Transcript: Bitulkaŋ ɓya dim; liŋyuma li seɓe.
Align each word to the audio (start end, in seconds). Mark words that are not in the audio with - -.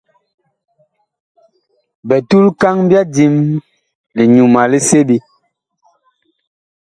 Bitulkaŋ 2.07 2.75
ɓya 2.89 3.01
dim; 3.15 3.35
liŋyuma 4.15 4.61
li 4.71 4.79
seɓe. 4.89 5.15